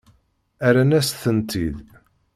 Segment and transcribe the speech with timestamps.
[0.69, 1.75] Rran-as-tent-id.